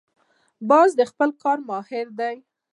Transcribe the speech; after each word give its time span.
باز 0.69 0.89
د 0.99 1.01
خپل 1.11 1.29
کار 1.43 1.57
ماهر 1.69 2.07
دی 2.19 2.35